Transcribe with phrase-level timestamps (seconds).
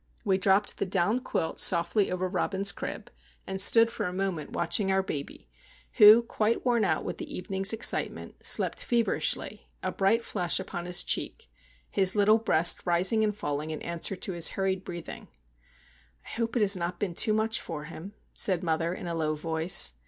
[0.25, 3.11] We dropped the down quilt softly over Robin's crib,
[3.45, 5.47] and stood for a moment watching our baby,
[5.97, 11.03] who, quite worn out with the evening's excitement, slept feverishly, a bright flush upon his
[11.03, 11.51] cheek,
[11.87, 15.27] his little breast rising and falling in answer to his hurried breathing.
[16.25, 19.35] "I hope it has not been too much for him," said mother, in a low
[19.35, 19.93] voice.